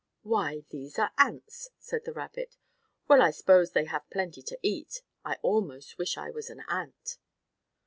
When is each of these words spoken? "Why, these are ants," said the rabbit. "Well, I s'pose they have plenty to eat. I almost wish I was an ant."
"Why, 0.23 0.63
these 0.71 0.97
are 0.97 1.11
ants," 1.19 1.69
said 1.77 2.05
the 2.05 2.11
rabbit. 2.11 2.57
"Well, 3.07 3.21
I 3.21 3.29
s'pose 3.29 3.73
they 3.73 3.85
have 3.85 4.09
plenty 4.09 4.41
to 4.41 4.57
eat. 4.63 5.03
I 5.23 5.35
almost 5.43 5.99
wish 5.99 6.17
I 6.17 6.31
was 6.31 6.49
an 6.49 6.63
ant." 6.67 7.19